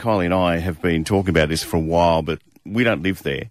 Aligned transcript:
Kylie 0.00 0.24
and 0.24 0.34
I 0.34 0.58
have 0.58 0.80
been 0.80 1.04
talking 1.04 1.30
about 1.30 1.48
this 1.48 1.62
for 1.62 1.76
a 1.76 1.80
while, 1.80 2.22
but 2.22 2.40
we 2.64 2.84
don't 2.84 3.02
live 3.02 3.22
there. 3.22 3.50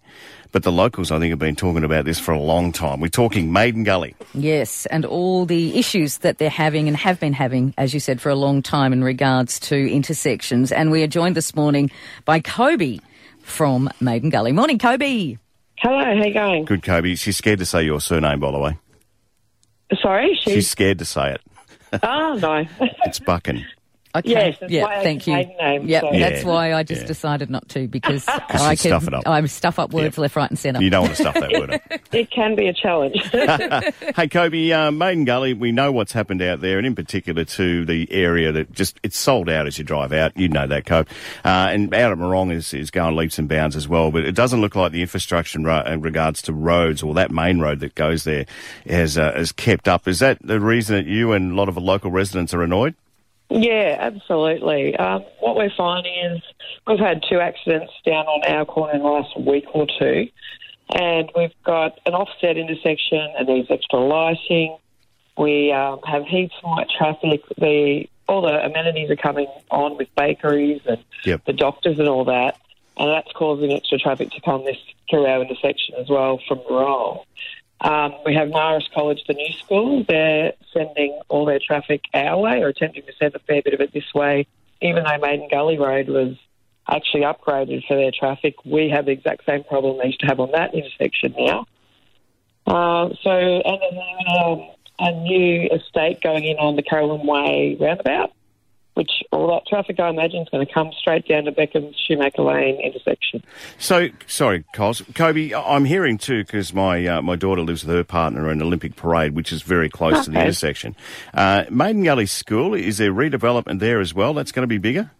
But 0.51 0.63
the 0.63 0.71
locals, 0.71 1.11
I 1.11 1.19
think, 1.19 1.29
have 1.29 1.37
been 1.39 1.55
talking 1.55 1.83
about 1.83 2.05
this 2.05 2.19
for 2.19 2.31
a 2.31 2.39
long 2.39 2.71
time. 2.71 2.99
We're 2.99 3.07
talking 3.09 3.53
Maiden 3.53 3.83
Gully. 3.83 4.15
Yes, 4.33 4.87
and 4.87 5.05
all 5.05 5.45
the 5.45 5.77
issues 5.77 6.19
that 6.19 6.39
they're 6.39 6.49
having 6.49 6.87
and 6.87 6.97
have 6.97 7.19
been 7.19 7.33
having, 7.33 7.75
as 7.77 7.93
you 7.93 7.99
said, 7.99 8.19
for 8.19 8.29
a 8.29 8.35
long 8.35 8.63
time 8.63 8.91
in 8.91 9.03
regards 9.03 9.59
to 9.61 9.75
intersections. 9.75 10.71
And 10.71 10.89
we 10.89 11.03
are 11.03 11.07
joined 11.07 11.35
this 11.35 11.55
morning 11.55 11.91
by 12.25 12.39
Kobe 12.39 12.97
from 13.41 13.91
Maiden 14.01 14.31
Gully. 14.31 14.51
Morning, 14.51 14.79
Kobe. 14.79 15.37
Hello, 15.77 16.03
how 16.03 16.11
you 16.13 16.33
going? 16.33 16.65
Good, 16.65 16.81
Kobe. 16.81 17.13
She's 17.13 17.37
scared 17.37 17.59
to 17.59 17.65
say 17.65 17.83
your 17.83 18.01
surname, 18.01 18.39
by 18.39 18.51
the 18.51 18.59
way. 18.59 18.77
Sorry, 20.01 20.37
she's. 20.43 20.53
She's 20.53 20.69
scared 20.69 20.97
to 20.99 21.05
say 21.05 21.33
it. 21.35 21.41
Oh 22.03 22.37
no. 22.41 22.65
It's 23.05 23.19
Bucking. 23.19 23.65
Okay. 24.15 24.29
Yes, 24.31 24.57
that's 24.59 24.71
yeah, 24.71 24.83
why 24.85 24.95
I 24.97 25.03
thank 25.03 25.27
you. 25.27 25.35
name, 25.35 25.87
yeah, 25.87 26.01
so- 26.01 26.09
that's 26.11 26.41
Yeah, 26.41 26.47
why 26.47 26.73
I 26.73 26.81
just 26.81 27.01
yeah. 27.01 27.07
decided 27.07 27.49
not 27.51 27.69
to 27.69 27.87
because 27.87 28.25
I 28.27 28.75
can 28.75 28.77
stuff 28.77 29.07
it 29.07 29.13
up. 29.13 29.27
I 29.27 29.45
stuff 29.45 29.77
up 29.77 29.93
words 29.93 30.17
Yeah. 30.17 30.21
left, 30.21 30.35
right, 30.35 30.49
and 30.49 30.57
centre. 30.57 30.81
You 30.81 30.89
don't 30.89 31.03
want 31.03 31.15
to 31.15 31.21
stuff 31.21 31.35
that 31.35 31.51
word 31.51 31.69
up. 31.75 31.81
it 32.11 32.31
can 32.31 32.55
be 32.55 32.67
a 32.67 32.73
challenge. 32.73 33.21
Hey, 34.15 34.27
Kobe, 34.27 34.71
uh, 34.71 34.89
Maiden 34.91 35.25
Gully, 35.25 35.53
we 35.53 35.71
know 35.71 35.91
what's 35.91 36.11
happened 36.11 36.41
out 36.41 36.59
there, 36.61 36.77
and 36.79 36.87
in 36.87 36.95
particular 36.95 37.45
to 37.45 37.85
the 37.85 38.11
area 38.11 38.51
that 38.51 38.71
just, 38.71 38.99
it's 39.03 39.17
sold 39.17 39.47
out 39.49 39.67
as 39.67 39.77
you 39.77 39.83
drive 39.83 40.11
out. 40.11 40.35
You 40.35 40.49
know 40.49 40.65
that, 40.67 40.85
Kobe. 40.85 41.09
Uh, 41.45 41.69
and 41.71 41.93
out 41.93 42.11
at 42.11 42.17
Marong 42.17 42.51
is, 42.51 42.73
is 42.73 42.89
going 42.91 43.15
leaps 43.15 43.37
and 43.37 43.47
bounds 43.47 43.75
as 43.75 43.87
well, 43.87 44.09
but 44.11 44.25
it 44.25 44.33
doesn't 44.33 44.59
look 44.61 44.75
like 44.75 44.91
the 44.91 45.01
infrastructure 45.01 45.57
in, 45.59 45.63
ro- 45.65 45.83
in 45.85 46.01
regards 46.01 46.41
to 46.43 46.53
roads 46.53 47.03
or 47.03 47.13
that 47.13 47.31
main 47.31 47.59
road 47.59 47.79
that 47.81 47.93
goes 47.95 48.23
there 48.23 48.45
has, 48.87 49.17
uh, 49.17 49.31
has 49.33 49.51
kept 49.51 49.87
up. 49.87 50.07
Is 50.07 50.19
that 50.19 50.39
the 50.41 50.59
reason 50.59 50.95
that 50.95 51.05
you 51.05 51.31
and 51.31 51.51
a 51.51 51.55
lot 51.55 51.69
of 51.69 51.75
the 51.75 51.81
local 51.81 52.09
residents 52.11 52.53
are 52.53 52.63
annoyed? 52.63 52.95
Yeah, 53.49 53.97
absolutely. 53.99 54.95
Um, 54.95 55.25
what 55.39 55.55
we're 55.55 55.71
finding 55.75 56.13
is 56.13 56.41
we've 56.85 56.99
had 56.99 57.23
two 57.27 57.39
accidents 57.39 57.91
down 58.05 58.25
on 58.27 58.43
our 58.51 58.65
corner 58.65 58.93
in 58.93 58.99
the 59.01 59.07
last 59.07 59.39
week 59.39 59.65
or 59.73 59.87
two, 59.99 60.29
and 60.93 61.31
we've 61.35 61.53
got 61.63 61.99
an 62.05 62.13
offset 62.13 62.57
intersection 62.57 63.33
and 63.37 63.47
needs 63.47 63.71
extra 63.71 63.99
lighting. 63.99 64.77
We 65.37 65.71
um, 65.71 65.99
have 66.05 66.25
heaps 66.25 66.53
of 66.63 66.69
light 66.69 66.87
traffic. 66.95 67.41
The 67.57 68.07
all 68.27 68.43
the 68.43 68.63
amenities 68.63 69.09
are 69.09 69.15
coming 69.15 69.47
on 69.71 69.97
with 69.97 70.13
bakeries 70.15 70.81
and 70.85 71.03
Yep. 71.25 71.45
the 71.45 71.53
doctors 71.53 71.97
and 71.97 72.07
all 72.07 72.25
that, 72.25 72.55
and 72.97 73.09
that's 73.09 73.31
causing 73.33 73.73
extra 73.73 73.97
traffic 73.97 74.29
to 74.31 74.41
come 74.41 74.63
this 74.63 74.77
through 75.09 75.25
our 75.25 75.41
intersection 75.41 75.95
as 75.95 76.07
well 76.07 76.39
from 76.47 76.59
Marong. 76.59 77.25
Um, 77.81 78.13
we 78.25 78.35
have 78.35 78.49
Marist 78.49 78.91
College, 78.93 79.23
the 79.27 79.33
new 79.33 79.53
school. 79.53 80.03
They're 80.07 80.53
sending 80.73 81.19
all 81.29 81.45
their 81.45 81.59
traffic 81.59 82.05
our 82.13 82.37
way, 82.37 82.61
or 82.61 82.67
attempting 82.67 83.03
to 83.03 83.13
send 83.17 83.35
a 83.35 83.39
fair 83.39 83.61
bit 83.61 83.73
of 83.73 83.81
it 83.81 83.93
this 83.93 84.13
way, 84.13 84.47
even 84.81 85.03
though 85.03 85.17
Maiden 85.17 85.47
Gully 85.49 85.77
Road 85.77 86.09
was 86.09 86.35
actually 86.89 87.21
upgraded 87.21 87.85
for 87.87 87.95
their 87.95 88.11
traffic. 88.11 88.55
We 88.65 88.89
have 88.89 89.05
the 89.05 89.11
exact 89.11 89.45
same 89.45 89.63
problem 89.63 89.97
they 89.99 90.07
used 90.07 90.19
to 90.21 90.25
have 90.25 90.39
on 90.39 90.51
that 90.51 90.73
intersection 90.73 91.35
now. 91.37 91.65
Uh, 92.67 93.09
so, 93.23 93.31
and 93.31 93.79
then 93.81 93.99
um, 94.43 94.69
a 94.99 95.11
new 95.21 95.69
estate 95.71 96.21
going 96.21 96.43
in 96.43 96.57
on 96.57 96.75
the 96.75 96.83
Carolyn 96.83 97.25
Way 97.25 97.77
roundabout, 97.79 98.33
all 99.31 99.47
that 99.53 99.67
traffic 99.67 99.99
I 99.99 100.09
imagine 100.09 100.41
is 100.41 100.49
going 100.49 100.65
to 100.65 100.73
come 100.73 100.91
straight 100.99 101.27
down 101.27 101.43
to 101.45 101.51
Beckham's 101.51 101.95
Shoemaker 102.07 102.41
Lane 102.41 102.79
intersection. 102.81 103.43
So, 103.77 104.07
sorry, 104.25 104.63
Cos. 104.73 105.01
Kobe, 105.13 105.53
I'm 105.53 105.85
hearing 105.85 106.17
too, 106.17 106.43
because 106.43 106.73
my, 106.73 107.05
uh, 107.05 107.21
my 107.21 107.35
daughter 107.35 107.61
lives 107.61 107.85
with 107.85 107.95
her 107.95 108.03
partner 108.03 108.51
in 108.51 108.61
Olympic 108.61 108.95
Parade, 108.95 109.35
which 109.35 109.51
is 109.51 109.61
very 109.61 109.89
close 109.89 110.25
to 110.25 110.31
the 110.31 110.41
intersection. 110.41 110.95
Uh, 111.33 111.65
Maiden 111.69 112.03
Gully 112.03 112.25
School, 112.25 112.73
is 112.73 112.97
there 112.97 113.11
redevelopment 113.13 113.79
there 113.79 113.99
as 113.99 114.13
well? 114.15 114.33
That's 114.33 114.51
going 114.51 114.63
to 114.63 114.67
be 114.67 114.79
bigger? 114.79 115.11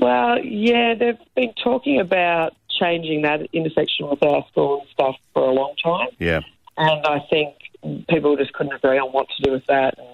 Well, 0.00 0.38
yeah, 0.44 0.94
they've 0.94 1.18
been 1.34 1.52
talking 1.62 1.98
about 2.00 2.54
changing 2.78 3.22
that 3.22 3.40
intersection 3.52 4.08
with 4.08 4.22
our 4.22 4.46
school 4.50 4.80
and 4.80 4.88
stuff 4.90 5.16
for 5.34 5.42
a 5.42 5.52
long 5.52 5.74
time, 5.82 6.08
Yeah. 6.18 6.40
and 6.76 7.04
I 7.04 7.18
think 7.28 7.56
people 8.08 8.36
just 8.36 8.52
couldn't 8.52 8.72
agree 8.74 8.98
on 8.98 9.08
what 9.10 9.26
to 9.36 9.42
do 9.42 9.50
with 9.52 9.66
that. 9.66 9.98
And, 9.98 10.06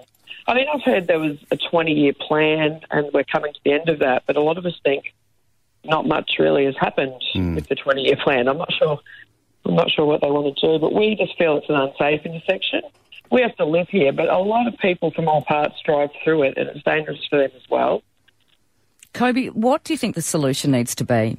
I 0.47 0.53
mean, 0.53 0.67
I've 0.73 0.83
heard 0.83 1.07
there 1.07 1.19
was 1.19 1.37
a 1.51 1.57
20 1.57 1.91
year 1.91 2.13
plan, 2.13 2.81
and 2.91 3.11
we're 3.13 3.23
coming 3.23 3.53
to 3.53 3.59
the 3.63 3.73
end 3.73 3.89
of 3.89 3.99
that, 3.99 4.23
but 4.25 4.35
a 4.35 4.41
lot 4.41 4.57
of 4.57 4.65
us 4.65 4.79
think 4.83 5.13
not 5.83 6.05
much 6.05 6.33
really 6.39 6.65
has 6.65 6.75
happened 6.79 7.21
with 7.55 7.67
the 7.67 7.75
20 7.75 8.01
year 8.01 8.17
plan. 8.21 8.47
I'm 8.47 8.57
not 8.57 8.73
sure. 8.73 8.99
I'm 9.65 9.75
not 9.75 9.91
sure 9.91 10.05
what 10.05 10.21
they 10.21 10.29
want 10.29 10.55
to 10.55 10.67
do, 10.67 10.79
but 10.79 10.93
we 10.93 11.15
just 11.15 11.37
feel 11.37 11.57
it's 11.57 11.69
an 11.69 11.75
unsafe 11.75 12.25
intersection. 12.25 12.81
We 13.29 13.41
have 13.41 13.55
to 13.57 13.65
live 13.65 13.89
here, 13.89 14.13
but 14.13 14.29
a 14.29 14.37
lot 14.37 14.67
of 14.67 14.77
people 14.77 15.11
from 15.11 15.27
all 15.27 15.41
parts 15.41 15.75
drive 15.85 16.09
through 16.23 16.43
it, 16.43 16.57
and 16.57 16.69
it's 16.69 16.83
dangerous 16.83 17.19
for 17.29 17.39
them 17.39 17.51
as 17.53 17.63
well. 17.69 18.01
Kobe, 19.13 19.47
what 19.47 19.83
do 19.83 19.93
you 19.93 19.97
think 19.97 20.15
the 20.15 20.21
solution 20.21 20.71
needs 20.71 20.95
to 20.95 21.03
be? 21.03 21.37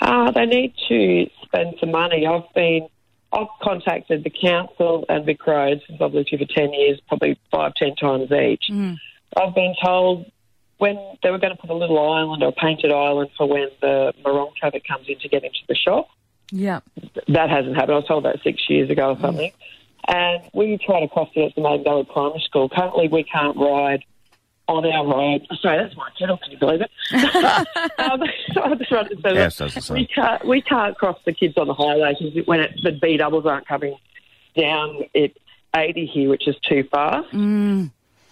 Uh, 0.00 0.30
they 0.30 0.46
need 0.46 0.74
to 0.88 1.28
spend 1.42 1.74
some 1.78 1.90
money. 1.90 2.26
I've 2.26 2.52
been, 2.54 2.88
I've 3.32 3.48
contacted 3.62 4.24
the 4.24 4.30
council 4.30 5.04
and 5.08 5.26
Vic 5.26 5.46
Roads 5.46 5.82
since 5.86 6.00
I've 6.00 6.14
lived 6.14 6.30
here 6.30 6.38
for 6.38 6.46
10 6.46 6.72
years, 6.72 7.00
probably 7.08 7.38
five, 7.50 7.74
ten 7.74 7.94
times 7.94 8.32
each. 8.32 8.64
Hmm. 8.68 8.94
I've 9.36 9.54
been 9.54 9.74
told 9.82 10.30
when 10.78 10.96
they 11.22 11.30
were 11.30 11.38
going 11.38 11.54
to 11.54 11.60
put 11.60 11.70
a 11.70 11.74
little 11.74 11.98
island 11.98 12.42
or 12.42 12.48
a 12.48 12.52
painted 12.52 12.90
island 12.90 13.30
for 13.36 13.46
when 13.46 13.68
the 13.80 14.14
Marong 14.24 14.54
traffic 14.56 14.84
comes 14.86 15.08
in 15.08 15.18
to 15.18 15.28
get 15.28 15.44
into 15.44 15.58
the 15.68 15.74
shop. 15.74 16.08
Yeah. 16.50 16.80
That 17.28 17.50
hasn't 17.50 17.74
happened. 17.74 17.92
I 17.92 17.96
was 17.96 18.06
told 18.06 18.24
that 18.24 18.42
six 18.42 18.68
years 18.70 18.88
ago 18.88 19.10
or 19.10 19.14
hmm. 19.14 19.22
something. 19.22 19.52
And 20.06 20.42
we 20.54 20.78
try 20.78 21.00
to 21.00 21.08
cross 21.08 21.28
the 21.34 21.52
Maiden 21.58 21.84
Gully 21.84 22.08
Primary 22.10 22.40
School. 22.40 22.70
Currently, 22.70 23.08
we 23.08 23.24
can't 23.24 23.56
ride 23.58 24.04
on 24.68 24.84
our 24.86 25.06
road. 25.06 25.46
Sorry, 25.60 25.78
that's 25.78 25.96
my 25.96 26.08
kettle. 26.18 26.36
Can 26.38 26.52
you 26.52 26.58
believe 26.58 26.82
it? 26.82 26.90
um, 27.98 28.22
I 28.62 28.74
just 28.76 28.90
wanted 28.92 29.16
to 29.16 29.22
say 29.22 29.34
Yes, 29.34 29.56
that 29.56 29.72
does 29.74 29.90
we 29.90 30.06
can't 30.06 30.44
we 30.46 30.60
can't 30.62 30.96
cross 30.96 31.18
the 31.24 31.32
kids 31.32 31.54
on 31.56 31.66
the 31.66 31.74
highway 31.74 32.14
because 32.18 32.46
when 32.46 32.60
it, 32.60 32.72
the 32.82 32.92
B 32.92 33.16
doubles 33.16 33.46
aren't 33.46 33.66
coming 33.66 33.96
down 34.56 35.02
at 35.14 35.30
80 35.74 36.06
here, 36.06 36.28
which 36.28 36.46
is 36.46 36.56
too 36.68 36.84
fast. 36.90 37.28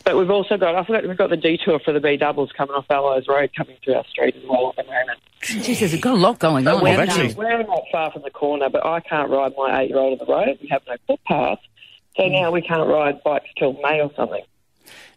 But 0.05 0.17
we've 0.17 0.31
also 0.31 0.57
got 0.57 0.77
I 0.77 0.85
forgot 0.85 1.09
we've 1.09 1.17
got 1.17 1.31
the 1.31 1.37
detour 1.37 1.81
for 1.81 1.93
the 1.93 2.01
B 2.01 2.17
doubles 2.17 2.53
coming 2.57 2.75
off 2.77 2.85
Allies 2.91 3.27
Road 3.27 3.51
coming 3.57 3.77
through 3.83 3.95
our 3.95 4.05
street 4.05 4.37
as 4.37 4.45
well 4.49 4.69
at 4.69 4.77
the 4.77 4.91
moment. 4.93 5.19
Jesus, 5.41 5.93
we've 5.93 6.01
got 6.01 6.15
a 6.15 6.17
lot 6.17 6.39
going 6.39 6.67
on. 6.69 6.83
We're, 6.83 6.91
I've 6.91 7.09
haven't 7.09 7.17
we? 7.19 7.25
actually- 7.31 7.35
we're 7.45 7.63
not 7.63 7.83
far 7.91 8.13
from 8.13 8.23
the 8.23 8.31
corner, 8.31 8.69
but 8.69 8.85
I 8.87 9.01
can't 9.01 9.31
ride 9.31 9.53
my 9.57 9.81
eight 9.81 9.91
year 9.91 9.99
old 9.99 10.21
on 10.21 10.27
the 10.27 10.33
road. 10.33 10.59
We 10.63 10.69
have 10.69 10.83
no 10.87 10.97
footpath. 11.07 11.59
So 12.17 12.27
now 12.29 12.51
we 12.51 12.63
can't 12.63 12.89
ride 12.89 13.23
bikes 13.25 13.49
till 13.59 13.75
May 13.83 14.01
or 14.01 14.11
something. 14.17 14.43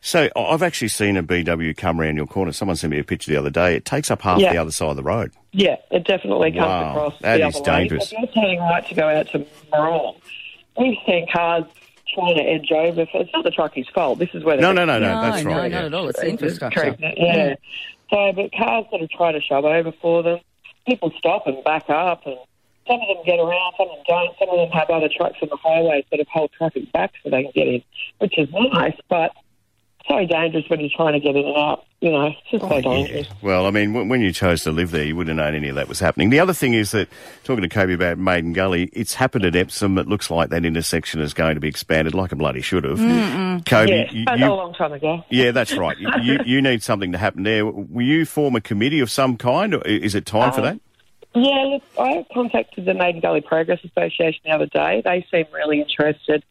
So 0.02 0.30
I- 0.36 0.42
I've 0.42 0.64
actually 0.64 0.88
seen 0.90 1.18
a 1.18 1.24
BW 1.24 1.74
come 1.76 2.00
around 2.00 2.16
your 2.18 2.26
corner. 2.28 2.52
Someone 2.52 2.76
sent 2.78 2.92
me 2.92 3.00
a 3.00 3.04
picture 3.04 3.32
the 3.32 3.38
other 3.38 3.50
day. 3.50 3.76
It 3.76 3.86
takes 3.86 4.10
up 4.12 4.22
half 4.22 4.40
Yeah. 4.40 4.52
the 4.54 4.58
other 4.60 4.72
side 4.72 4.90
of 4.90 4.96
the 4.96 5.04
road. 5.04 5.32
Yeah, 5.52 5.76
it 5.92 6.06
definitely 6.06 6.52
comes 6.52 6.66
Wow, 6.68 6.90
across 6.92 7.20
that 7.22 7.38
the 7.38 7.48
is 7.48 7.56
other 7.56 7.72
lane. 7.72 7.80
dangerous. 7.82 8.12
If 8.12 8.20
you're 8.20 8.28
turning 8.44 8.60
right 8.60 8.88
to 8.88 8.96
go 8.96 9.08
out 9.08 9.28
to 9.30 9.40
Marong, 9.74 10.16
we've 10.78 10.98
seen 11.06 11.28
cars 11.34 11.64
trying 12.14 12.36
to 12.36 12.42
edge 12.44 12.72
over. 12.72 13.06
It's 13.14 13.34
not 13.34 13.44
the 13.44 13.52
truckie's 13.52 13.88
fault. 13.94 14.20
This 14.20 14.30
is 14.34 14.44
where 14.44 14.58
No, 14.58 14.72
no, 14.72 14.86
no, 14.86 15.00
no. 15.00 15.14
No, 15.16 15.22
That's 15.32 15.44
no, 15.44 15.52
right. 15.52 15.72
not 15.72 15.80
yeah. 15.82 15.86
at 15.88 15.94
all. 15.94 16.10
It's 16.10 16.20
the 16.20 16.28
infrastructure. 16.30 16.80
Correct, 16.96 17.02
Yeah. 17.18 17.56
So, 18.12 18.32
but 18.34 18.52
cars 18.52 18.86
that 18.92 19.02
are 19.02 19.08
trying 19.16 19.34
to 19.34 19.42
shove 19.42 19.66
over 19.66 19.92
for 20.02 20.24
them, 20.24 20.40
people 20.88 21.12
stop 21.20 21.46
and 21.46 21.64
back 21.64 21.88
up, 21.90 22.26
and 22.26 22.38
some 22.88 23.00
of 23.02 23.08
them 23.08 23.18
get 23.26 23.38
around, 23.40 23.74
some 23.78 23.88
of 23.90 23.96
them 23.98 24.04
don't. 24.08 24.36
Some 24.40 24.50
of 24.50 24.58
them 24.58 24.70
have 24.72 24.90
other 24.90 25.10
trucks 25.16 25.38
on 25.44 25.50
the 25.50 25.58
highway 25.58 26.04
that 26.10 26.18
have 26.18 26.28
hold 26.28 26.52
traffic 26.54 26.92
back 26.92 27.12
so 27.24 27.30
they 27.30 27.44
can 27.44 27.52
get 27.54 27.68
in, 27.68 27.84
which 28.18 28.36
is 28.40 28.50
nice, 28.74 28.96
but 29.10 29.32
so 30.10 30.26
dangerous 30.26 30.66
when 30.70 30.80
you're 30.80 30.90
trying 30.96 31.14
to 31.14 31.20
get 31.20 31.36
in 31.36 31.46
and 31.46 31.56
out. 31.58 31.86
You 32.02 32.12
know, 32.12 32.28
it's 32.28 32.38
just 32.50 32.64
so 32.64 32.82
oh, 32.86 33.06
Yeah. 33.06 33.24
Well, 33.42 33.66
I 33.66 33.72
mean, 33.72 33.94
when 33.94 34.08
when 34.08 34.22
you 34.22 34.32
chose 34.32 34.64
to 34.64 34.72
live 34.72 34.92
there, 34.92 35.04
you 35.04 35.16
wouldn't 35.16 35.38
have 35.38 35.46
known 35.48 35.56
any 35.56 35.68
of 35.68 35.76
that 35.76 35.88
was 35.90 36.00
happening. 36.00 36.30
The 36.30 36.40
other 36.40 36.54
thing 36.54 36.74
is 36.74 36.92
that, 36.92 37.10
talking 37.44 37.62
to 37.62 37.68
Kobe 37.70 37.94
about 37.94 38.18
Maiden 38.18 38.54
Gully, 38.54 38.90
it's 38.94 39.16
happened 39.16 39.44
at 39.46 39.56
Epsom. 39.56 39.98
It 39.98 40.08
looks 40.08 40.32
like 40.32 40.50
that 40.50 40.64
intersection 40.66 41.20
is 41.20 41.34
going 41.34 41.56
to 41.56 41.60
be 41.62 41.68
expanded 41.68 42.14
like 42.14 42.32
a 42.32 42.38
bloody 42.38 42.62
should 42.62 42.86
have. 42.86 42.98
Kobe, 43.66 43.66
Yeah, 43.66 44.12
you, 44.12 44.26
you- 44.38 44.46
a 44.46 44.56
long 44.56 44.74
time 44.74 44.94
ago. 44.94 45.24
yeah, 45.30 45.52
that's 45.52 45.76
right. 45.76 45.98
You, 45.98 46.10
you, 46.22 46.40
you 46.46 46.62
need 46.62 46.82
something 46.84 47.12
to 47.12 47.18
happen 47.18 47.44
there. 47.44 47.66
Will 47.66 48.06
you 48.06 48.26
form 48.26 48.56
a 48.56 48.62
committee 48.62 49.02
of 49.02 49.12
some 49.12 49.36
kind, 49.36 49.74
or 49.74 49.82
is 49.86 50.16
it 50.16 50.26
time 50.26 50.54
for 50.54 50.62
um, 50.62 50.66
that? 50.66 50.80
Yeah, 51.36 51.64
look, 51.66 51.84
I 52.00 52.26
contacted 52.34 52.86
the 52.86 52.94
Maiden 52.94 53.22
Gully 53.22 53.42
Progress 53.42 53.80
Association 53.84 54.42
the 54.46 54.52
other 54.52 54.66
day. 54.66 55.02
They 55.04 55.26
seem 55.32 55.46
really 55.54 55.82
interested. 55.82 56.44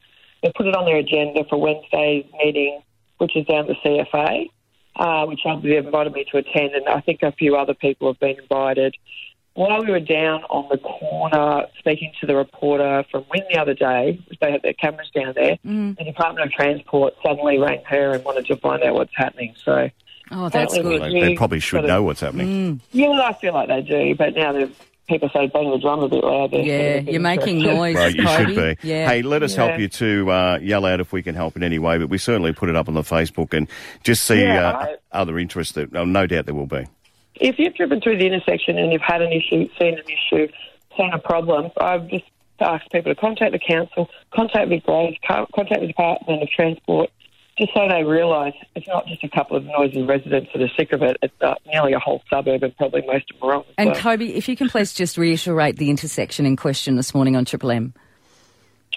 They 0.43 0.53
put 0.55 0.67
it 0.67 0.77
on 0.77 0.85
their 0.85 0.99
agenda 0.99 1.43
for 1.49 1.61
Wednesday's 1.61 2.27
meeting, 2.45 2.81
which 3.19 3.37
is 3.37 3.47
down 3.47 3.69
at 3.71 3.77
the 3.83 3.89
CFA, 4.15 4.51
uh, 4.97 5.27
which 5.27 5.41
they 5.63 5.77
invited 5.77 6.13
me 6.13 6.25
to 6.33 6.39
attend, 6.39 6.73
and 6.75 6.89
I 6.89 7.01
think 7.01 7.23
a 7.23 7.33
few 7.33 7.57
other 7.57 7.75
people 7.75 8.09
have 8.09 8.19
been 8.21 8.39
invited. 8.41 8.97
While 9.55 9.85
we 9.85 9.91
were 9.91 9.99
down 10.01 10.45
on 10.45 10.69
the 10.71 10.79
corner 10.79 11.67
speaking 11.81 12.13
to 12.21 12.27
the 12.27 12.37
reporter 12.37 13.05
from 13.11 13.25
WIN 13.29 13.43
the 13.51 13.59
other 13.61 13.75
day, 13.75 14.21
they 14.41 14.53
had 14.53 14.63
their 14.63 14.73
cameras 14.73 15.11
down 15.13 15.33
there, 15.35 15.59
the 15.65 16.05
Department 16.05 16.47
of 16.47 16.53
Transport 16.53 17.15
suddenly 17.27 17.59
rang 17.59 17.83
her 17.85 18.13
and 18.13 18.25
wanted 18.25 18.47
to 18.47 18.57
find 18.57 18.83
out 18.85 18.95
what's 18.95 19.11
happening. 19.17 19.55
So, 19.65 19.91
Oh, 20.31 20.49
that's 20.51 20.77
good. 20.79 21.03
They, 21.03 21.21
they 21.21 21.35
probably 21.35 21.59
should 21.59 21.71
sort 21.79 21.85
of- 21.85 21.89
know 21.89 22.03
what's 22.05 22.21
happening. 22.21 22.81
yeah, 22.93 23.09
well, 23.09 23.23
I 23.23 23.33
feel 23.33 23.55
like 23.55 23.69
they 23.69 23.83
do, 23.83 24.15
but 24.15 24.35
now 24.37 24.53
they've 24.53 24.77
people 25.09 25.29
say 25.33 25.47
bang 25.49 25.71
the 25.71 25.79
drum 25.79 26.01
a 26.01 26.09
bit 26.09 26.23
louder. 26.23 26.59
Yeah, 26.61 26.99
you're 27.07 27.21
making 27.21 27.59
noise, 27.61 27.97
Right, 27.97 28.15
you 28.15 28.25
Kobe. 28.25 28.45
should 28.55 28.79
be. 28.83 28.89
Yeah. 28.89 29.09
Hey, 29.09 29.23
let 29.23 29.43
us 29.43 29.55
help 29.55 29.79
you 29.79 29.89
to 29.89 30.31
uh, 30.31 30.59
yell 30.63 30.85
out 30.85 31.01
if 31.01 31.13
we 31.13 31.23
can 31.23 31.35
help 31.35 31.57
in 31.57 31.63
any 31.63 31.79
way, 31.79 31.99
but 31.99 32.09
we 32.09 32.19
certainly 32.19 32.53
put 32.53 32.69
it 32.69 32.77
up 32.77 32.89
on 32.89 32.95
the 32.95 33.03
Facebook 33.03 33.55
and 33.55 33.69
just 34.05 34.25
see 34.25 34.43
Yeah, 34.43 34.69
uh, 34.71 34.73
I- 34.79 34.97
other 35.21 35.39
interests 35.39 35.75
that 35.75 35.95
oh, 35.97 36.05
no 36.05 36.27
doubt 36.27 36.47
there 36.47 36.55
will 36.55 36.67
be. 36.67 36.87
if 37.37 37.59
you've 37.59 37.75
driven 37.75 38.01
through 38.01 38.19
the 38.19 38.27
intersection 38.27 38.79
and 38.79 38.93
you've 38.93 39.01
had 39.03 39.23
an 39.23 39.33
issue, 39.33 39.69
seen 39.79 39.95
an 39.99 40.05
issue, 40.07 40.49
seen 40.97 41.11
a 41.13 41.19
problem, 41.19 41.71
I've 41.81 42.09
just 42.09 42.25
asked 42.61 42.91
people 42.91 43.15
to 43.15 43.21
contact 43.21 43.53
the 43.53 43.59
council, 43.61 44.11
contact 44.35 44.69
Vic 44.69 44.83
Roads, 44.87 45.17
contact 45.27 45.81
the 45.81 45.87
Department 45.87 46.43
of 46.43 46.49
Transport, 46.51 47.11
just 47.59 47.73
so 47.75 47.89
they 47.89 48.05
realise 48.05 48.55
it's 48.75 48.87
not 48.87 49.07
just 49.07 49.23
a 49.25 49.29
couple 49.29 49.57
of 49.57 49.65
noisy 49.65 50.03
residents 50.03 50.51
that 50.53 50.63
are 50.63 50.71
sick 50.77 50.93
of 50.93 51.03
it, 51.03 51.17
it's 51.23 51.35
uh, 51.41 51.55
nearly 51.67 51.93
a 51.93 51.99
whole 51.99 52.23
suburb 52.31 52.63
and 52.63 52.77
probably 52.77 53.03
most 53.07 53.31
of 53.31 53.41
Marong. 53.41 53.65
And 53.77 53.91
well. 53.91 54.01
Kobe, 54.01 54.27
if 54.27 54.49
you 54.49 54.57
can 54.57 54.69
please 54.69 54.95
just 54.95 55.19
reiterate 55.19 55.77
the 55.77 55.91
intersection 55.91 56.47
in 56.47 56.57
question 56.57 56.97
this 56.97 57.15
morning 57.15 57.37
on 57.37 57.45
Triple 57.45 57.71
M. 57.71 57.95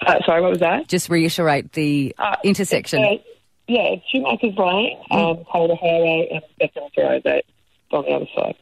Uh, 0.06 0.18
sorry, 0.24 0.40
what 0.40 0.50
was 0.50 0.60
that? 0.60 0.88
Just 0.88 1.08
reiterate 1.08 1.72
the 1.72 2.14
Uh, 2.18 2.36
intersection. 2.44 3.02
it's, 3.02 3.22
uh, 3.22 3.28
yeah, 3.68 3.80
it's 3.82 4.04
Shoemakers 4.10 4.56
Lane, 4.56 4.98
um, 5.10 5.44
Calder 5.44 5.76
Highway, 5.76 6.28
and 6.32 6.42
Beckham's 6.60 6.92
Road. 6.96 7.22
That's 7.24 7.46
on 7.92 8.04
the 8.04 8.10
other 8.12 8.26
side. 8.34 8.54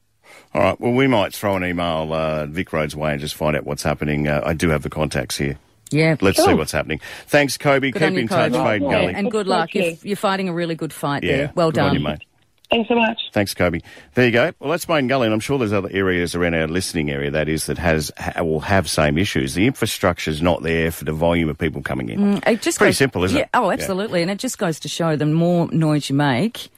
All 0.54 0.62
right. 0.62 0.80
Well, 0.80 0.92
we 0.92 1.06
might 1.06 1.32
throw 1.32 1.56
an 1.56 1.64
email 1.64 2.12
uh, 2.12 2.46
Vic 2.46 2.72
Roads 2.72 2.94
way 2.94 3.12
and 3.12 3.20
just 3.20 3.34
find 3.34 3.56
out 3.56 3.64
what's 3.64 3.82
happening. 3.82 4.28
Uh, 4.28 4.42
I 4.44 4.54
do 4.54 4.68
have 4.70 4.82
the 4.82 4.90
contacts 4.90 5.38
here. 5.38 5.58
Yeah. 5.90 6.16
Let's 6.20 6.42
see 6.42 6.54
what's 6.54 6.72
happening. 6.72 7.00
Thanks, 7.26 7.56
Kobe. 7.58 7.90
Good 7.90 8.00
Keep 8.00 8.06
on 8.06 8.14
you, 8.14 8.20
in 8.20 8.28
touch, 8.28 8.52
Kobe. 8.52 8.64
Maiden 8.64 8.90
Yeah, 8.90 9.00
Gully. 9.00 9.14
And 9.14 9.30
good 9.30 9.46
luck. 9.46 9.74
You're, 9.74 9.84
you. 9.86 9.98
you're 10.02 10.16
fighting 10.16 10.48
a 10.48 10.52
really 10.52 10.74
good 10.74 10.92
fight 10.92 11.22
yeah. 11.22 11.36
there. 11.36 11.52
Well 11.54 11.70
good 11.70 11.80
on 11.80 11.86
done. 11.88 11.94
you, 11.94 12.00
mate. 12.00 12.22
Thanks 12.70 12.88
so 12.88 12.94
much. 12.94 13.18
Thanks, 13.32 13.52
Kobe. 13.52 13.80
There 14.14 14.26
you 14.26 14.30
go. 14.30 14.52
Well, 14.60 14.70
that's 14.70 14.88
Maiden 14.88 15.08
Gully, 15.08 15.26
and 15.26 15.34
I'm 15.34 15.40
sure 15.40 15.58
there's 15.58 15.72
other 15.72 15.88
areas 15.92 16.36
around 16.36 16.54
our 16.54 16.68
listening 16.68 17.10
area 17.10 17.28
that 17.32 17.48
is 17.48 17.66
that 17.66 17.78
has 17.78 18.12
ha, 18.16 18.42
will 18.44 18.60
have 18.60 18.88
same 18.88 19.18
issues. 19.18 19.54
The 19.54 19.66
infrastructure's 19.66 20.40
not 20.40 20.62
there 20.62 20.92
for 20.92 21.04
the 21.04 21.12
volume 21.12 21.48
of 21.48 21.58
people 21.58 21.82
coming 21.82 22.10
in. 22.10 22.20
Mm, 22.20 22.46
it 22.48 22.62
just 22.62 22.78
Pretty 22.78 22.90
goes- 22.90 22.98
simple, 22.98 23.24
isn't 23.24 23.36
yeah, 23.36 23.42
it? 23.44 23.50
Oh, 23.54 23.66
Yeah. 23.70 23.72
absolutely. 23.74 24.22
And 24.22 24.30
it 24.30 24.38
just 24.38 24.58
goes 24.58 24.78
to 24.80 24.88
show 24.88 25.16
the 25.16 25.26
more 25.26 25.68
noise 25.72 26.08
you 26.08 26.14
make, 26.14 26.68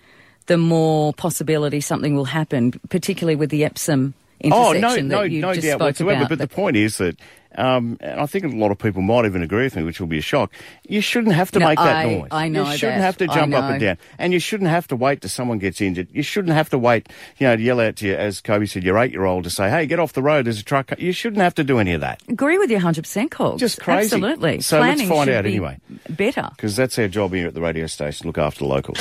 the 0.47 0.57
more 0.57 1.13
possibility 1.13 1.83
something 1.83 2.15
will 2.15 2.25
happen, 2.25 2.73
particularly 2.89 3.37
with 3.37 3.51
the 3.51 3.63
Epsom 3.65 4.15
Oh 4.51 4.73
intersection 4.73 5.09
no, 5.09 5.17
no, 5.17 5.23
that 5.23 5.31
you 5.31 5.41
no 5.41 5.53
just 5.55 5.67
doubt 5.67 5.77
spoke 5.79 5.87
whatsoever. 5.89 6.17
about. 6.21 6.29
But 6.31 6.39
the 6.39 6.49
point 6.49 6.77
is 6.77 6.99
that, 6.99 7.17
um, 7.55 7.99
and 8.01 8.19
I 8.19 8.25
think 8.27 8.45
a 8.45 8.49
lot 8.49 8.71
of 8.71 8.79
people 8.79 9.03
might 9.03 9.27
even 9.27 9.43
agree 9.43 9.65
with 9.65 9.77
me, 9.77 9.83
which 9.83 10.01
will 10.01 10.07
be 10.07 10.17
a 10.19 10.23
shock. 10.23 10.53
You 10.89 11.01
shouldn't 11.03 11.35
have 11.35 11.51
to 11.53 11.59
No, 11.59 11.67
make 11.69 11.79
that 11.79 11.97
I- 11.97 12.15
noise. 12.17 12.29
I 12.31 12.49
know 12.49 12.71
You 12.71 12.77
shouldn't 12.79 12.99
that. 13.01 13.05
have 13.05 13.17
to 13.19 13.27
jump 13.29 13.55
up 13.55 13.71
and 13.71 13.81
down, 13.81 13.99
and 14.19 14.33
you 14.33 14.39
shouldn't 14.39 14.71
have 14.71 14.89
to 14.89 14.97
wait 14.97 15.21
till 15.21 15.29
someone 15.31 15.59
gets 15.59 15.81
injured. 15.83 16.09
You 16.13 16.23
shouldn't 16.23 16.55
have 16.55 16.71
to 16.71 16.79
wait, 16.79 17.09
you 17.39 17.47
know, 17.47 17.57
to 17.57 17.63
yell 17.63 17.79
out 17.81 17.97
to 17.97 18.07
you, 18.07 18.15
as 18.15 18.41
Kobe 18.41 18.65
said, 18.67 18.83
your 18.85 18.99
eight-year-old 18.99 19.45
to 19.45 19.51
say, 19.51 19.69
"Hey, 19.69 19.85
get 19.87 19.99
off 20.01 20.15
the 20.15 20.23
road. 20.23 20.47
There's 20.47 20.61
a 20.61 20.65
truck." 20.65 20.93
You 20.99 21.13
shouldn't 21.13 21.43
have 21.43 21.55
to 21.57 21.65
do 21.65 21.79
any 21.79 21.93
of 21.93 22.01
that 22.01 22.23
Agree 22.29 22.57
with 22.59 22.71
you 22.71 22.79
100%, 22.79 23.31
Cogs. 23.31 23.61
Just 23.61 23.81
crazy. 23.81 24.17
Absolutely. 24.17 24.61
So 24.63 24.81
let's 24.81 25.03
find 25.03 25.29
out 25.29 25.45
anyway. 25.45 25.79
Better. 26.09 26.49
because 26.57 26.75
that's 26.75 26.99
our 26.99 27.09
job 27.09 27.33
here 27.35 27.49
at 27.49 27.55
the 27.55 27.61
radio 27.61 27.87
station. 27.87 28.27
Look 28.27 28.39
after 28.39 28.61
the 28.61 28.67
locals. 28.67 28.99